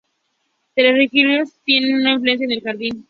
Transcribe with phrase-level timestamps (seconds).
[0.73, 2.99] Tres religiones tienen una influencia en el jardín.